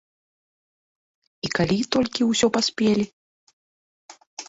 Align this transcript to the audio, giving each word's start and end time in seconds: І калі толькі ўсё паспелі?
І 1.47 1.53
калі 1.59 1.79
толькі 1.99 2.21
ўсё 2.31 2.47
паспелі? 2.59 3.05